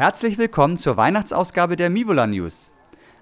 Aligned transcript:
Herzlich 0.00 0.38
willkommen 0.38 0.78
zur 0.78 0.96
Weihnachtsausgabe 0.96 1.76
der 1.76 1.90
Mivola 1.90 2.26
News. 2.26 2.72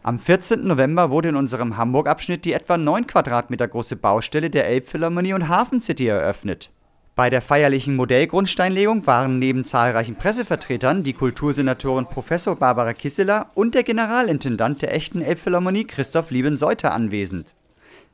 Am 0.05 0.17
14. 0.17 0.65
November 0.65 1.11
wurde 1.11 1.31
in 1.31 1.35
unserem 1.35 1.77
Hamburg-Abschnitt 1.77 2.45
die 2.45 2.53
etwa 2.53 2.79
9 2.79 3.09
Quadratmeter 3.09 3.67
große 3.67 3.97
Baustelle 3.97 4.49
der 4.49 4.69
Elbphilharmonie 4.69 5.33
und 5.33 5.49
Hafen 5.49 5.81
City 5.81 6.07
eröffnet. 6.07 6.71
Bei 7.17 7.31
der 7.31 7.43
feierlichen 7.43 7.97
Modellgrundsteinlegung 7.97 9.09
waren 9.09 9.41
neben 9.41 9.65
zahlreichen 9.65 10.15
Pressevertretern 10.15 11.03
die 11.03 11.15
Kultursenatorin 11.15 12.07
Professor 12.07 12.55
Barbara 12.55 12.93
Kisseler 12.93 13.51
und 13.55 13.75
der 13.75 13.83
Generalintendant 13.83 14.81
der 14.81 14.95
echten 14.95 15.21
Elbphilharmonie 15.21 15.85
Christoph 15.85 16.31
Lieben-Seuter 16.31 16.93
anwesend. 16.93 17.57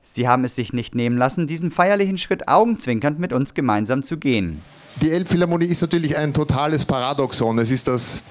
Sie 0.02 0.26
haben 0.26 0.44
es 0.44 0.54
sich 0.54 0.72
nicht 0.72 0.94
nehmen 0.94 1.18
lassen, 1.18 1.46
diesen 1.46 1.70
feierlichen 1.70 2.16
Schritt 2.16 2.48
augenzwinkernd 2.48 3.18
mit 3.18 3.34
uns 3.34 3.52
gemeinsam 3.52 4.02
zu 4.02 4.16
gehen. 4.16 4.62
Die 5.02 5.10
Elbphilharmonie 5.10 5.66
ist 5.66 5.82
natürlich 5.82 6.16
ein 6.16 6.32
totales 6.32 6.86
Paradoxon. 6.86 7.58
Es 7.58 7.70
ist 7.70 7.88
das 7.88 8.22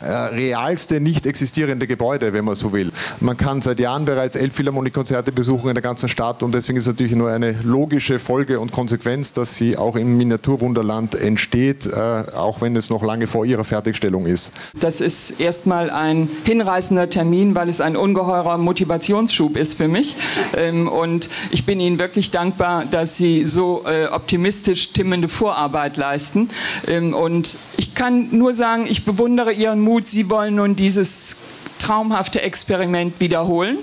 realste 0.00 1.00
nicht 1.00 1.26
existierende 1.26 1.86
Gebäude, 1.86 2.32
wenn 2.32 2.44
man 2.44 2.54
so 2.54 2.72
will. 2.72 2.90
Man 3.20 3.36
kann 3.36 3.62
seit 3.62 3.80
Jahren 3.80 4.04
bereits 4.04 4.36
Elbphilharmonie-Konzerte 4.36 5.32
besuchen 5.32 5.68
in 5.68 5.74
der 5.74 5.82
ganzen 5.82 6.08
Stadt 6.08 6.42
und 6.42 6.54
deswegen 6.54 6.76
ist 6.76 6.84
es 6.84 6.92
natürlich 6.92 7.14
nur 7.14 7.30
eine 7.30 7.52
logische 7.62 8.18
Folge 8.18 8.60
und 8.60 8.72
Konsequenz, 8.72 9.32
dass 9.32 9.56
sie 9.56 9.76
auch 9.76 9.96
im 9.96 10.16
Miniaturwunderland 10.16 11.14
entsteht, 11.14 11.86
äh, 11.86 11.90
auch 12.36 12.60
wenn 12.60 12.76
es 12.76 12.90
noch 12.90 13.02
lange 13.02 13.26
vor 13.26 13.44
ihrer 13.44 13.64
Fertigstellung 13.64 14.26
ist. 14.26 14.52
Das 14.78 15.00
ist 15.00 15.40
erstmal 15.40 15.90
ein 15.90 16.28
hinreißender 16.44 17.10
Termin, 17.10 17.54
weil 17.54 17.68
es 17.68 17.80
ein 17.80 17.96
ungeheurer 17.96 18.58
Motivationsschub 18.58 19.56
ist 19.56 19.74
für 19.74 19.88
mich. 19.88 20.16
Ähm, 20.56 20.88
und 20.88 21.28
ich 21.50 21.66
bin 21.66 21.80
Ihnen 21.80 21.98
wirklich 21.98 22.30
dankbar, 22.30 22.84
dass 22.84 23.16
Sie 23.16 23.46
so 23.46 23.84
äh, 23.86 24.06
optimistisch 24.06 24.82
stimmende 24.82 25.28
Vorarbeit 25.28 25.96
leisten. 25.96 26.48
Ähm, 26.86 27.14
und 27.14 27.56
ich 27.76 27.94
kann 27.94 28.28
nur 28.30 28.52
sagen, 28.52 28.86
ich 28.88 29.04
bewundere 29.04 29.52
Ihren 29.52 29.73
ihren 29.74 29.80
Mut, 29.80 30.06
Sie 30.06 30.30
wollen 30.30 30.54
nun 30.54 30.76
dieses 30.76 31.36
traumhafte 31.80 32.40
Experiment 32.42 33.20
wiederholen? 33.20 33.78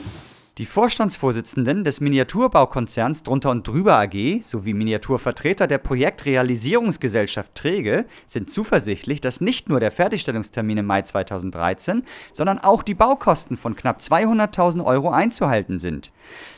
Die 0.57 0.65
Vorstandsvorsitzenden 0.65 1.83
des 1.83 2.01
Miniaturbaukonzerns 2.01 3.23
Drunter 3.23 3.49
und 3.51 3.67
Drüber 3.67 3.97
AG 3.97 4.41
sowie 4.43 4.73
Miniaturvertreter 4.73 5.67
der 5.67 5.79
Projektrealisierungsgesellschaft 5.79 7.55
Träge 7.55 8.05
sind 8.27 8.49
zuversichtlich, 8.49 9.21
dass 9.21 9.41
nicht 9.41 9.69
nur 9.69 9.79
der 9.79 9.91
Fertigstellungstermin 9.91 10.77
im 10.77 10.85
Mai 10.85 11.01
2013, 11.01 12.03
sondern 12.31 12.59
auch 12.59 12.83
die 12.83 12.95
Baukosten 12.95 13.57
von 13.57 13.75
knapp 13.75 13.99
200.000 13.99 14.85
Euro 14.85 15.09
einzuhalten 15.09 15.79
sind. 15.79 16.11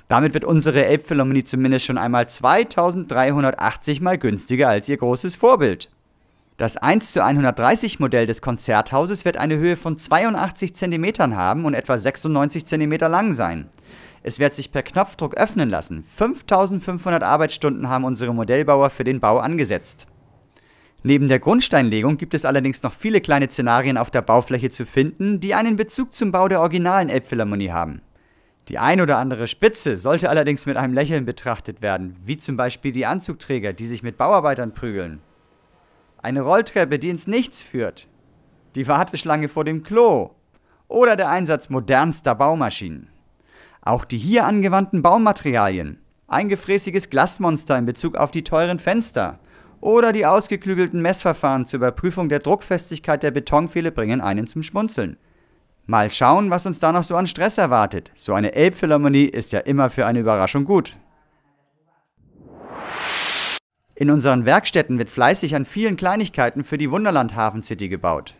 Damit 0.07 0.33
wird 0.33 0.45
unsere 0.45 0.85
Elbphilharmonie 0.85 1.43
zumindest 1.43 1.85
schon 1.85 1.97
einmal 1.97 2.27
2380 2.29 4.01
mal 4.01 4.17
günstiger 4.17 4.69
als 4.69 4.89
ihr 4.89 4.97
großes 4.97 5.35
Vorbild. 5.35 5.89
Das 6.57 6.77
1 6.77 7.13
zu 7.13 7.23
130 7.23 7.99
Modell 7.99 8.27
des 8.27 8.43
Konzerthauses 8.43 9.25
wird 9.25 9.37
eine 9.37 9.57
Höhe 9.57 9.75
von 9.75 9.97
82 9.97 10.75
cm 10.75 11.35
haben 11.35 11.65
und 11.65 11.73
etwa 11.73 11.97
96 11.97 12.65
cm 12.65 12.91
lang 12.99 13.33
sein. 13.33 13.69
Es 14.21 14.37
wird 14.37 14.53
sich 14.53 14.71
per 14.71 14.83
Knopfdruck 14.83 15.35
öffnen 15.35 15.69
lassen. 15.69 16.03
5500 16.03 17.23
Arbeitsstunden 17.23 17.89
haben 17.89 18.03
unsere 18.03 18.33
Modellbauer 18.35 18.91
für 18.91 19.03
den 19.03 19.19
Bau 19.19 19.39
angesetzt. 19.39 20.05
Neben 21.01 21.27
der 21.27 21.39
Grundsteinlegung 21.39 22.17
gibt 22.17 22.35
es 22.35 22.45
allerdings 22.45 22.83
noch 22.83 22.93
viele 22.93 23.19
kleine 23.19 23.49
Szenarien 23.49 23.97
auf 23.97 24.11
der 24.11 24.21
Baufläche 24.21 24.69
zu 24.69 24.85
finden, 24.85 25.39
die 25.39 25.55
einen 25.55 25.75
Bezug 25.75 26.13
zum 26.13 26.31
Bau 26.31 26.47
der 26.47 26.61
originalen 26.61 27.09
Elbphilharmonie 27.09 27.71
haben. 27.71 28.01
Die 28.69 28.77
ein 28.77 29.01
oder 29.01 29.17
andere 29.17 29.47
Spitze 29.47 29.97
sollte 29.97 30.29
allerdings 30.29 30.67
mit 30.67 30.77
einem 30.77 30.93
Lächeln 30.93 31.25
betrachtet 31.25 31.81
werden, 31.81 32.15
wie 32.23 32.37
zum 32.37 32.55
Beispiel 32.55 32.93
die 32.93 33.07
Anzugträger, 33.07 33.73
die 33.73 33.87
sich 33.87 34.03
mit 34.03 34.17
Bauarbeitern 34.17 34.73
prügeln. 34.73 35.19
Eine 36.23 36.39
Rolltreppe, 36.39 36.99
die 36.99 37.09
ins 37.09 37.27
Nichts 37.27 37.61
führt. 37.61 38.07
Die 38.75 38.87
Warteschlange 38.87 39.49
vor 39.49 39.65
dem 39.65 39.83
Klo. 39.83 40.29
Oder 40.87 41.17
der 41.17 41.29
Einsatz 41.29 41.69
modernster 41.69 42.33
Baumaschinen. 42.33 43.09
Auch 43.81 44.05
die 44.05 44.17
hier 44.17 44.45
angewandten 44.45 45.01
Baumaterialien. 45.01 45.99
Ein 46.29 46.47
gefräßiges 46.47 47.09
Glasmonster 47.09 47.77
in 47.77 47.85
Bezug 47.85 48.15
auf 48.15 48.31
die 48.31 48.45
teuren 48.45 48.79
Fenster. 48.79 49.39
Oder 49.81 50.13
die 50.13 50.25
ausgeklügelten 50.25 51.01
Messverfahren 51.01 51.65
zur 51.65 51.79
Überprüfung 51.79 52.29
der 52.29 52.39
Druckfestigkeit 52.39 53.21
der 53.21 53.31
Betonpfähle 53.31 53.91
bringen 53.91 54.21
einen 54.21 54.47
zum 54.47 54.63
Schmunzeln. 54.63 55.17
Mal 55.87 56.09
schauen, 56.09 56.49
was 56.49 56.65
uns 56.65 56.79
da 56.79 56.93
noch 56.93 57.03
so 57.03 57.17
an 57.17 57.27
Stress 57.27 57.57
erwartet. 57.57 58.11
So 58.15 58.33
eine 58.33 58.55
Elbphilharmonie 58.55 59.25
ist 59.25 59.51
ja 59.51 59.59
immer 59.59 59.89
für 59.89 60.05
eine 60.05 60.21
Überraschung 60.21 60.63
gut. 60.63 60.95
In 63.95 64.09
unseren 64.09 64.45
Werkstätten 64.45 64.97
wird 64.97 65.11
fleißig 65.11 65.55
an 65.55 65.65
vielen 65.65 65.97
Kleinigkeiten 65.97 66.63
für 66.63 66.79
die 66.79 66.89
Wunderland 66.89 67.35
Hafen 67.35 67.61
City 67.61 67.89
gebaut. 67.89 68.33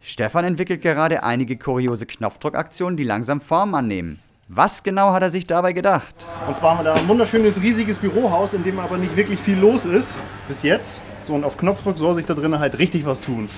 Stefan 0.00 0.44
entwickelt 0.44 0.82
gerade 0.82 1.24
einige 1.24 1.56
kuriose 1.56 2.06
Knopfdruckaktionen, 2.06 2.96
die 2.96 3.02
langsam 3.02 3.40
Form 3.40 3.74
annehmen. 3.74 4.20
Was 4.46 4.84
genau 4.84 5.12
hat 5.12 5.24
er 5.24 5.30
sich 5.30 5.48
dabei 5.48 5.72
gedacht? 5.72 6.14
Und 6.46 6.56
zwar 6.56 6.70
haben 6.70 6.84
wir 6.84 6.92
da 6.92 6.94
ein 6.94 7.08
wunderschönes, 7.08 7.60
riesiges 7.60 7.98
Bürohaus, 7.98 8.54
in 8.54 8.62
dem 8.62 8.78
aber 8.78 8.98
nicht 8.98 9.16
wirklich 9.16 9.40
viel 9.40 9.58
los 9.58 9.84
ist, 9.84 10.20
bis 10.46 10.62
jetzt. 10.62 11.02
So, 11.24 11.34
und 11.34 11.42
auf 11.42 11.56
Knopfdruck 11.56 11.98
soll 11.98 12.14
sich 12.14 12.24
da 12.24 12.34
drinnen 12.34 12.60
halt 12.60 12.78
richtig 12.78 13.04
was 13.04 13.20
tun. 13.20 13.50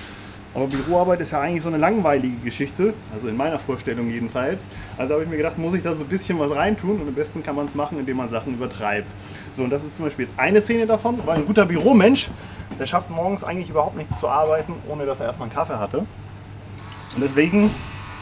Aber 0.53 0.67
Büroarbeit 0.67 1.21
ist 1.21 1.31
ja 1.31 1.39
eigentlich 1.39 1.63
so 1.63 1.69
eine 1.69 1.77
langweilige 1.77 2.35
Geschichte, 2.43 2.93
also 3.13 3.29
in 3.29 3.37
meiner 3.37 3.57
Vorstellung 3.57 4.09
jedenfalls. 4.09 4.65
Also 4.97 5.13
habe 5.13 5.23
ich 5.23 5.29
mir 5.29 5.37
gedacht, 5.37 5.57
muss 5.57 5.73
ich 5.73 5.81
da 5.81 5.93
so 5.93 6.03
ein 6.03 6.09
bisschen 6.09 6.39
was 6.39 6.51
reintun 6.51 6.99
und 6.99 7.07
am 7.07 7.13
besten 7.13 7.41
kann 7.41 7.55
man 7.55 7.67
es 7.67 7.75
machen, 7.75 7.97
indem 7.97 8.17
man 8.17 8.29
Sachen 8.29 8.53
übertreibt. 8.53 9.09
So, 9.53 9.63
und 9.63 9.69
das 9.69 9.83
ist 9.83 9.95
zum 9.95 10.05
Beispiel 10.05 10.25
jetzt 10.25 10.37
eine 10.37 10.61
Szene 10.61 10.87
davon, 10.87 11.19
weil 11.25 11.37
ein 11.37 11.45
guter 11.45 11.65
Büromensch, 11.65 12.29
der 12.77 12.85
schafft 12.85 13.09
morgens 13.09 13.45
eigentlich 13.45 13.69
überhaupt 13.69 13.95
nichts 13.95 14.19
zu 14.19 14.27
arbeiten, 14.27 14.73
ohne 14.89 15.05
dass 15.05 15.21
er 15.21 15.27
erstmal 15.27 15.47
einen 15.47 15.55
Kaffee 15.55 15.79
hatte. 15.79 15.99
Und 15.99 17.21
deswegen 17.21 17.71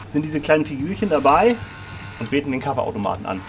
sind 0.06 0.24
diese 0.24 0.40
kleinen 0.40 0.64
Figürchen 0.64 1.08
dabei 1.08 1.56
und 2.20 2.30
beten 2.30 2.52
den 2.52 2.60
Kaffeeautomaten 2.60 3.26
an. 3.26 3.40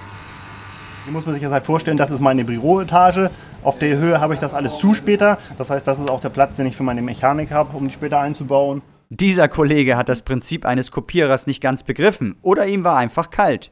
Hier 1.03 1.13
muss 1.13 1.25
man 1.25 1.33
sich 1.33 1.41
das 1.43 1.51
halt 1.51 1.65
vorstellen, 1.65 1.97
das 1.97 2.11
ist 2.11 2.19
meine 2.19 2.45
Büroetage. 2.45 3.31
Auf 3.63 3.79
der 3.79 3.97
Höhe 3.97 4.21
habe 4.21 4.35
ich 4.35 4.39
das 4.39 4.53
alles 4.53 4.77
zu 4.77 4.93
später. 4.93 5.39
Das 5.57 5.69
heißt, 5.69 5.87
das 5.87 5.97
ist 5.99 6.09
auch 6.09 6.21
der 6.21 6.29
Platz, 6.29 6.55
den 6.57 6.67
ich 6.67 6.77
für 6.77 6.83
meine 6.83 7.01
Mechanik 7.01 7.51
habe, 7.51 7.75
um 7.75 7.87
die 7.87 7.93
später 7.93 8.19
einzubauen. 8.19 8.83
Dieser 9.09 9.47
Kollege 9.47 9.97
hat 9.97 10.09
das 10.09 10.21
Prinzip 10.21 10.65
eines 10.65 10.91
Kopierers 10.91 11.47
nicht 11.47 11.61
ganz 11.61 11.83
begriffen 11.83 12.35
oder 12.43 12.67
ihm 12.67 12.83
war 12.83 12.97
einfach 12.97 13.29
kalt. 13.29 13.71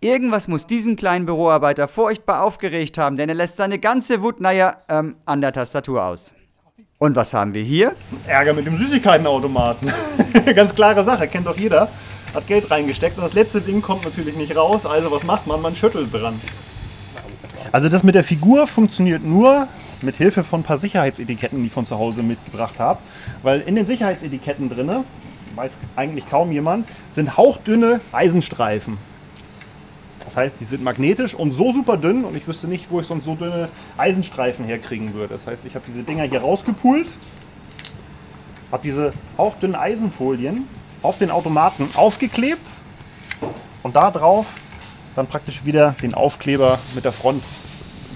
Irgendwas 0.00 0.48
muss 0.48 0.66
diesen 0.66 0.96
kleinen 0.96 1.26
Büroarbeiter 1.26 1.88
furchtbar 1.88 2.42
aufgeregt 2.42 2.96
haben, 2.96 3.16
denn 3.16 3.28
er 3.28 3.34
lässt 3.34 3.56
seine 3.56 3.78
ganze 3.78 4.22
Wut, 4.22 4.40
naja, 4.40 4.76
ähm, 4.88 5.16
an 5.26 5.40
der 5.40 5.52
Tastatur 5.52 6.04
aus. 6.04 6.34
Und 6.98 7.16
was 7.16 7.34
haben 7.34 7.52
wir 7.54 7.62
hier? 7.62 7.92
Ärger 8.26 8.54
mit 8.54 8.66
dem 8.66 8.78
Süßigkeitenautomaten. 8.78 9.92
Ganz 10.54 10.74
klare 10.74 11.02
Sache, 11.02 11.26
kennt 11.26 11.46
doch 11.46 11.56
jeder. 11.56 11.88
Hat 12.34 12.46
Geld 12.46 12.70
reingesteckt 12.70 13.18
und 13.18 13.24
das 13.24 13.34
letzte 13.34 13.60
Ding 13.60 13.82
kommt 13.82 14.04
natürlich 14.04 14.36
nicht 14.36 14.56
raus. 14.56 14.86
Also 14.86 15.10
was 15.10 15.24
macht 15.24 15.46
man? 15.46 15.60
Man 15.60 15.76
schüttelt 15.76 16.12
dran. 16.12 16.40
Also 17.72 17.88
das 17.88 18.02
mit 18.02 18.14
der 18.14 18.24
Figur 18.24 18.66
funktioniert 18.66 19.24
nur 19.24 19.68
mit 20.02 20.16
Hilfe 20.16 20.42
von 20.42 20.60
ein 20.60 20.62
paar 20.64 20.78
Sicherheitsetiketten, 20.78 21.58
die 21.60 21.66
ich 21.66 21.72
von 21.72 21.86
zu 21.86 21.98
Hause 21.98 22.22
mitgebracht 22.22 22.78
habe. 22.78 22.98
Weil 23.42 23.60
in 23.60 23.74
den 23.74 23.86
Sicherheitsetiketten 23.86 24.68
drin, 24.68 24.90
weiß 25.54 25.72
eigentlich 25.96 26.28
kaum 26.28 26.52
jemand, 26.52 26.88
sind 27.14 27.36
hauchdünne 27.36 28.00
Eisenstreifen. 28.12 28.98
Das 30.24 30.36
heißt, 30.36 30.54
die 30.60 30.64
sind 30.64 30.82
magnetisch 30.82 31.34
und 31.34 31.52
so 31.52 31.72
super 31.72 31.96
dünn 31.96 32.24
und 32.24 32.36
ich 32.36 32.48
wüsste 32.48 32.66
nicht, 32.66 32.90
wo 32.90 33.00
ich 33.00 33.06
sonst 33.06 33.24
so 33.24 33.34
dünne 33.34 33.68
Eisenstreifen 33.98 34.64
herkriegen 34.64 35.12
würde. 35.14 35.34
Das 35.34 35.46
heißt, 35.46 35.66
ich 35.66 35.74
habe 35.74 35.84
diese 35.86 36.02
Dinger 36.02 36.24
hier 36.24 36.40
rausgepult, 36.40 37.06
habe 38.70 38.82
diese 38.82 39.12
hauchdünnen 39.36 39.76
Eisenfolien 39.76 40.66
auf 41.02 41.18
den 41.18 41.30
Automaten 41.30 41.88
aufgeklebt 41.94 42.66
und 43.82 43.96
da 43.96 44.10
drauf 44.10 44.46
dann 45.16 45.26
praktisch 45.26 45.64
wieder 45.64 45.94
den 46.02 46.14
Aufkleber 46.14 46.78
mit 46.94 47.04
der 47.04 47.12
Front 47.12 47.42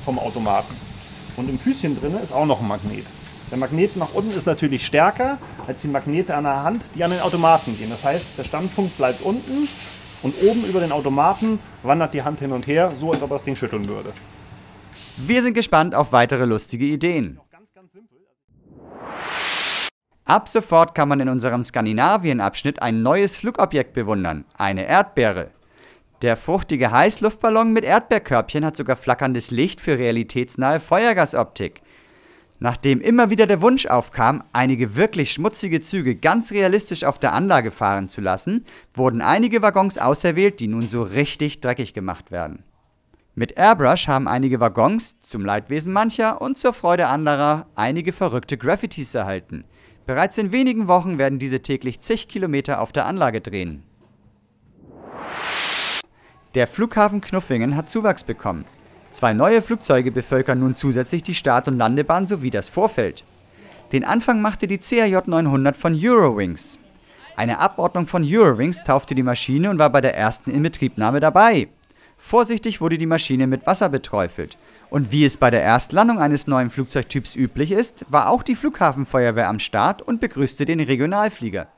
vom 0.04 0.18
Automaten. 0.18 0.74
Und 1.36 1.50
im 1.50 1.58
Füßchen 1.58 2.00
drin 2.00 2.16
ist 2.22 2.32
auch 2.32 2.46
noch 2.46 2.60
ein 2.60 2.68
Magnet. 2.68 3.04
Der 3.50 3.58
Magnet 3.58 3.96
nach 3.96 4.14
unten 4.14 4.36
ist 4.36 4.46
natürlich 4.46 4.86
stärker 4.86 5.38
als 5.66 5.80
die 5.82 5.88
Magnete 5.88 6.34
an 6.34 6.44
der 6.44 6.62
Hand, 6.62 6.82
die 6.94 7.04
an 7.04 7.10
den 7.10 7.20
Automaten 7.20 7.76
gehen. 7.76 7.90
Das 7.90 8.04
heißt, 8.04 8.38
der 8.38 8.44
Standpunkt 8.44 8.96
bleibt 8.96 9.22
unten 9.22 9.68
und 10.22 10.34
oben 10.42 10.64
über 10.64 10.80
den 10.80 10.92
Automaten 10.92 11.58
wandert 11.82 12.14
die 12.14 12.22
Hand 12.22 12.40
hin 12.40 12.52
und 12.52 12.66
her, 12.66 12.92
so 12.98 13.12
als 13.12 13.22
ob 13.22 13.30
das 13.30 13.42
Ding 13.44 13.54
schütteln 13.54 13.86
würde. 13.86 14.12
Wir 15.18 15.42
sind 15.42 15.54
gespannt 15.54 15.94
auf 15.94 16.12
weitere 16.12 16.44
lustige 16.44 16.86
Ideen. 16.86 17.40
Ab 20.26 20.48
sofort 20.48 20.96
kann 20.96 21.08
man 21.08 21.20
in 21.20 21.28
unserem 21.28 21.62
Skandinavien-Abschnitt 21.62 22.82
ein 22.82 23.00
neues 23.00 23.36
Flugobjekt 23.36 23.92
bewundern, 23.92 24.44
eine 24.58 24.84
Erdbeere. 24.84 25.52
Der 26.20 26.36
fruchtige 26.36 26.90
Heißluftballon 26.90 27.72
mit 27.72 27.84
Erdbeerkörbchen 27.84 28.64
hat 28.64 28.76
sogar 28.76 28.96
flackerndes 28.96 29.52
Licht 29.52 29.80
für 29.80 29.96
realitätsnahe 29.96 30.80
Feuergasoptik. 30.80 31.80
Nachdem 32.58 33.00
immer 33.00 33.30
wieder 33.30 33.46
der 33.46 33.62
Wunsch 33.62 33.86
aufkam, 33.86 34.42
einige 34.52 34.96
wirklich 34.96 35.32
schmutzige 35.32 35.80
Züge 35.80 36.16
ganz 36.16 36.50
realistisch 36.50 37.04
auf 37.04 37.20
der 37.20 37.32
Anlage 37.32 37.70
fahren 37.70 38.08
zu 38.08 38.20
lassen, 38.20 38.64
wurden 38.94 39.20
einige 39.22 39.62
Waggons 39.62 39.96
auserwählt, 39.96 40.58
die 40.58 40.66
nun 40.66 40.88
so 40.88 41.04
richtig 41.04 41.60
dreckig 41.60 41.94
gemacht 41.94 42.32
werden. 42.32 42.64
Mit 43.36 43.56
Airbrush 43.58 44.08
haben 44.08 44.26
einige 44.26 44.58
Waggons, 44.58 45.20
zum 45.20 45.44
Leidwesen 45.44 45.92
mancher 45.92 46.40
und 46.40 46.58
zur 46.58 46.72
Freude 46.72 47.06
anderer, 47.06 47.66
einige 47.76 48.12
verrückte 48.12 48.56
Graffitis 48.56 49.14
erhalten. 49.14 49.66
Bereits 50.06 50.38
in 50.38 50.52
wenigen 50.52 50.86
Wochen 50.86 51.18
werden 51.18 51.40
diese 51.40 51.60
täglich 51.60 52.00
zig 52.00 52.28
Kilometer 52.28 52.80
auf 52.80 52.92
der 52.92 53.06
Anlage 53.06 53.40
drehen. 53.40 53.82
Der 56.54 56.68
Flughafen 56.68 57.20
Knuffingen 57.20 57.76
hat 57.76 57.90
Zuwachs 57.90 58.22
bekommen. 58.22 58.64
Zwei 59.10 59.32
neue 59.32 59.62
Flugzeuge 59.62 60.12
bevölkern 60.12 60.60
nun 60.60 60.76
zusätzlich 60.76 61.22
die 61.22 61.34
Start- 61.34 61.68
und 61.68 61.78
Landebahn 61.78 62.26
sowie 62.26 62.50
das 62.50 62.68
Vorfeld. 62.68 63.24
Den 63.92 64.04
Anfang 64.04 64.40
machte 64.40 64.66
die 64.66 64.78
CRJ 64.78 65.26
900 65.26 65.76
von 65.76 65.98
Eurowings. 66.00 66.78
Eine 67.34 67.58
Abordnung 67.58 68.06
von 68.06 68.24
Eurowings 68.24 68.82
taufte 68.84 69.14
die 69.14 69.22
Maschine 69.22 69.70
und 69.70 69.78
war 69.78 69.90
bei 69.90 70.00
der 70.00 70.16
ersten 70.16 70.50
Inbetriebnahme 70.50 71.20
dabei. 71.20 71.68
Vorsichtig 72.16 72.80
wurde 72.80 72.96
die 72.96 73.06
Maschine 73.06 73.46
mit 73.46 73.66
Wasser 73.66 73.88
beträufelt. 73.88 74.56
Und 74.96 75.12
wie 75.12 75.26
es 75.26 75.36
bei 75.36 75.50
der 75.50 75.60
Erstlandung 75.60 76.20
eines 76.20 76.46
neuen 76.46 76.70
Flugzeugtyps 76.70 77.36
üblich 77.36 77.70
ist, 77.70 78.06
war 78.08 78.30
auch 78.30 78.42
die 78.42 78.54
Flughafenfeuerwehr 78.54 79.46
am 79.46 79.58
Start 79.58 80.00
und 80.00 80.22
begrüßte 80.22 80.64
den 80.64 80.80
Regionalflieger. 80.80 81.68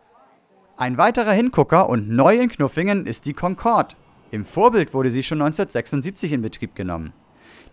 Ein 0.76 0.99
weiterer 0.99 1.32
Hingucker 1.32 1.88
und 1.88 2.09
neu 2.09 2.38
in 2.38 2.49
Knuffingen 2.49 3.06
ist 3.06 3.26
die 3.26 3.32
Concorde. 3.32 3.97
Im 4.31 4.44
Vorbild 4.44 4.94
wurde 4.94 5.11
sie 5.11 5.25
schon 5.25 5.43
1976 5.43 6.31
in 6.31 6.43
Betrieb 6.43 6.76
genommen. 6.76 7.12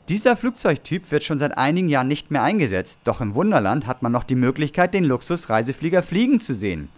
Dieser 0.09 0.35
Flugzeugtyp 0.35 1.11
wird 1.11 1.23
schon 1.23 1.37
seit 1.37 1.59
einigen 1.59 1.89
Jahren 1.89 2.07
nicht 2.07 2.31
mehr 2.31 2.41
eingesetzt, 2.41 3.01
doch 3.03 3.21
im 3.21 3.35
Wunderland 3.35 3.85
hat 3.85 4.01
man 4.01 4.11
noch 4.11 4.23
die 4.23 4.33
Möglichkeit, 4.33 4.95
den 4.95 5.03
Luxusreiseflieger 5.03 6.01
fliegen 6.01 6.41
zu 6.41 6.55
sehen. 6.55 6.89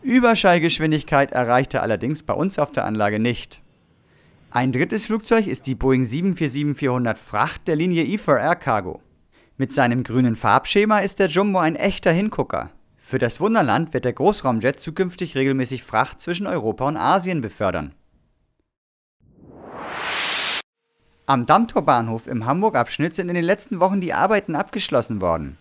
Überschallgeschwindigkeit 0.00 1.32
erreicht 1.32 1.74
er 1.74 1.82
allerdings 1.82 2.22
bei 2.22 2.32
uns 2.32 2.58
auf 2.58 2.72
der 2.72 2.86
Anlage 2.86 3.18
nicht. 3.18 3.60
Ein 4.52 4.72
drittes 4.72 5.06
Flugzeug 5.06 5.46
ist 5.46 5.68
die 5.68 5.76
Boeing 5.76 6.02
747-400 6.02 7.14
Fracht 7.18 7.68
der 7.68 7.76
Linie 7.76 8.02
E4 8.02 8.56
Cargo. 8.56 9.00
Mit 9.56 9.72
seinem 9.72 10.02
grünen 10.02 10.34
Farbschema 10.34 10.98
ist 10.98 11.20
der 11.20 11.28
Jumbo 11.28 11.60
ein 11.60 11.76
echter 11.76 12.10
Hingucker. 12.10 12.70
Für 12.98 13.20
das 13.20 13.38
Wunderland 13.38 13.94
wird 13.94 14.04
der 14.04 14.12
Großraumjet 14.12 14.80
zukünftig 14.80 15.36
regelmäßig 15.36 15.84
Fracht 15.84 16.20
zwischen 16.20 16.48
Europa 16.48 16.88
und 16.88 16.96
Asien 16.96 17.42
befördern. 17.42 17.94
Am 21.26 21.46
Dammtorbahnhof 21.46 22.26
im 22.26 22.44
Hamburg-Abschnitt 22.44 23.14
sind 23.14 23.28
in 23.28 23.36
den 23.36 23.44
letzten 23.44 23.78
Wochen 23.78 24.00
die 24.00 24.14
Arbeiten 24.14 24.56
abgeschlossen 24.56 25.20
worden. 25.20 25.58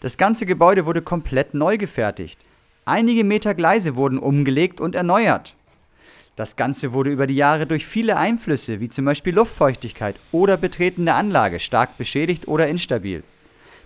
Das 0.00 0.18
ganze 0.18 0.44
Gebäude 0.44 0.84
wurde 0.84 1.00
komplett 1.00 1.54
neu 1.54 1.78
gefertigt. 1.78 2.44
Einige 2.84 3.24
Meter 3.24 3.54
Gleise 3.54 3.96
wurden 3.96 4.18
umgelegt 4.18 4.82
und 4.82 4.94
erneuert. 4.94 5.56
Das 6.38 6.54
Ganze 6.54 6.92
wurde 6.92 7.10
über 7.10 7.26
die 7.26 7.34
Jahre 7.34 7.66
durch 7.66 7.84
viele 7.84 8.16
Einflüsse, 8.16 8.78
wie 8.78 8.88
zum 8.88 9.04
Beispiel 9.04 9.34
Luftfeuchtigkeit 9.34 10.14
oder 10.30 10.56
Betreten 10.56 11.08
Anlage, 11.08 11.58
stark 11.58 11.98
beschädigt 11.98 12.46
oder 12.46 12.68
instabil. 12.68 13.24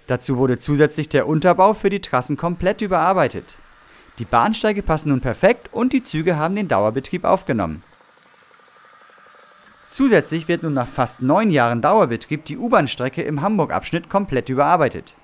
Dazu 0.07 0.37
wurde 0.37 0.59
zusätzlich 0.59 1.09
der 1.09 1.27
Unterbau 1.27 1.73
für 1.73 1.89
die 1.89 2.03
Trassen 2.03 2.37
komplett 2.37 2.83
überarbeitet. 2.83 3.57
Die 4.19 4.27
Bahnsteige 4.27 4.83
passen 4.83 5.09
nun 5.09 5.23
perfekt 5.23 5.71
und 5.73 5.95
die 5.95 6.03
Züge 6.03 6.37
haben 6.37 6.55
den 6.55 6.69
Dauerbetrieb 6.69 7.25
aufgenommen. 7.25 7.83
Zusätzlich 9.89 10.47
wird 10.47 10.63
nun 10.63 10.75
nach 10.75 10.89
fast 10.89 11.23
neun 11.23 11.51
Jahren 11.51 11.81
Dauerbetrieb 11.81 12.45
die 12.45 12.59
U-Bahn-Strecke 12.59 13.23
im 13.23 13.41
Hamburg-Abschnitt 13.41 14.11
komplett 14.11 14.51
überarbeitet. 14.51 15.15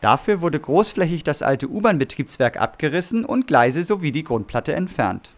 Dafür 0.00 0.40
wurde 0.40 0.58
großflächig 0.58 1.22
das 1.22 1.40
alte 1.40 1.68
U-Bahn-Betriebswerk 1.68 2.56
abgerissen 2.56 3.24
und 3.24 3.46
Gleise 3.46 3.84
sowie 3.84 4.10
die 4.10 4.24
Grundplatte 4.24 4.72
entfernt. 4.72 5.33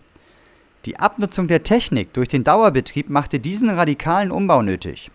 Die 0.86 1.00
Abnutzung 1.00 1.48
der 1.48 1.64
Technik 1.64 2.12
durch 2.12 2.28
den 2.28 2.44
Dauerbetrieb 2.44 3.10
machte 3.10 3.40
diesen 3.40 3.70
radikalen 3.70 4.30
Umbau 4.30 4.62
nötig. 4.62 5.10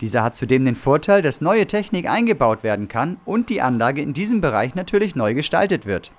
Dieser 0.00 0.22
hat 0.22 0.36
zudem 0.36 0.64
den 0.64 0.76
Vorteil, 0.76 1.22
dass 1.22 1.40
neue 1.40 1.66
Technik 1.66 2.08
eingebaut 2.08 2.62
werden 2.62 2.86
kann 2.86 3.16
und 3.24 3.50
die 3.50 3.60
Anlage 3.60 4.00
in 4.00 4.12
diesem 4.12 4.40
Bereich 4.40 4.76
natürlich 4.76 5.16
neu 5.16 5.34
gestaltet 5.34 5.86
wird. 5.86 6.12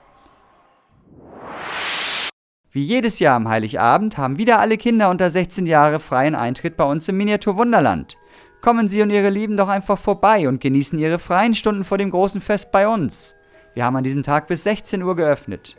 Wie 2.74 2.81
jedes 2.81 3.19
Jahr 3.19 3.38
am 3.38 3.48
Heiligabend 3.48 4.18
haben 4.18 4.38
wieder 4.38 4.60
alle 4.60 4.75
Kinder 4.75 5.10
unter 5.10 5.31
16 5.31 5.66
Jahre 5.66 6.01
freien 6.01 6.36
Eintritt 6.36 6.75
bei 6.75 6.84
uns 6.84 7.07
im 7.07 7.16
Miniatur 7.16 7.56
Wunderland. 7.56 8.18
Kommen 8.60 8.90
Sie 8.90 9.01
und 9.01 9.12
Ihre 9.12 9.30
Lieben 9.30 9.56
doch 9.56 9.69
einfach 9.69 9.98
vorbei 9.98 10.50
und 10.50 10.60
genießen 10.60 11.00
Ihre 11.00 11.19
freien 11.19 11.56
Stunden 11.56 11.86
vor 11.86 11.98
dem 11.98 12.12
großen 12.12 12.42
Fest 12.42 12.69
bei 12.72 12.86
uns. 12.86 13.34
Wir 13.74 13.86
haben 13.86 13.96
an 13.96 14.04
diesem 14.04 14.24
Tag 14.24 14.48
bis 14.48 14.63
16 14.63 15.01
Uhr 15.01 15.16
geöffnet. 15.16 15.78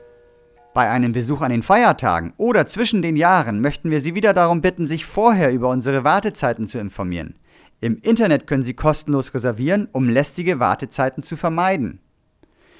Bei 0.72 0.88
einem 0.88 1.10
Besuch 1.10 1.40
an 1.40 1.50
den 1.50 1.64
Feiertagen 1.64 2.32
oder 2.36 2.66
zwischen 2.66 3.02
den 3.02 3.16
Jahren 3.16 3.60
möchten 3.60 3.90
wir 3.90 4.00
Sie 4.00 4.14
wieder 4.14 4.32
darum 4.32 4.60
bitten, 4.60 4.86
sich 4.86 5.04
vorher 5.04 5.52
über 5.52 5.68
unsere 5.68 6.04
Wartezeiten 6.04 6.68
zu 6.68 6.78
informieren. 6.78 7.34
Im 7.80 7.98
Internet 7.98 8.46
können 8.46 8.62
Sie 8.62 8.74
kostenlos 8.74 9.34
reservieren, 9.34 9.88
um 9.90 10.08
lästige 10.08 10.60
Wartezeiten 10.60 11.24
zu 11.24 11.36
vermeiden. 11.36 12.00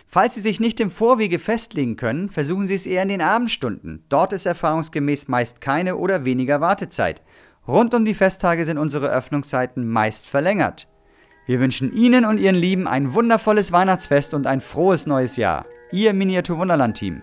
Falls 0.07 0.35
Sie 0.35 0.41
sich 0.41 0.61
nicht 0.61 0.79
im 0.79 0.91
Vorwege 0.91 1.41
festlegen 1.41 1.97
können, 1.97 2.29
versuchen 2.29 2.67
Sie 2.67 2.75
es 2.75 2.87
eher 2.87 3.03
in 3.03 3.09
den 3.09 3.23
Abendstunden. 3.23 4.05
Dort 4.09 4.33
ist 4.33 4.47
erfahrungsgemäß 4.47 5.27
meist 5.27 5.61
keine 5.61 5.97
oder 5.97 6.25
weniger 6.25 6.61
Wartezeit. 6.61 7.23
Rund 7.67 7.93
um 7.95 8.05
die 8.05 8.15
Festtage 8.15 8.65
sind 8.65 8.79
unsere 8.79 9.09
Öffnungszeiten 9.09 9.89
meist 9.89 10.29
verlängert. 10.29 10.89
Wir 11.47 11.59
wünschen 11.59 11.93
Ihnen 11.93 12.25
und 12.25 12.39
Ihren 12.39 12.57
Lieben 12.57 12.87
ein 12.87 13.15
wundervolles 13.15 13.73
Weihnachtsfest 13.73 14.35
und 14.35 14.47
ein 14.47 14.61
frohes 14.61 15.07
neues 15.07 15.37
Jahr. 15.37 15.65
Ihr 15.91 16.13
Miniatur 16.13 16.59
Wunderland 16.59 16.97
Team. 16.97 17.23